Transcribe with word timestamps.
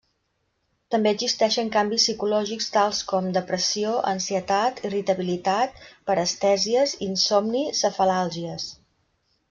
També 0.93 1.11
existeixen 1.15 1.69
canvis 1.75 2.05
psicològics 2.05 2.71
tals 2.77 3.03
com 3.13 3.29
depressió, 3.37 3.93
ansietat, 4.15 4.83
irritabilitat, 4.91 5.81
parestèsies, 6.11 6.99
insomni, 7.11 7.67
cefalàlgies. 7.85 8.71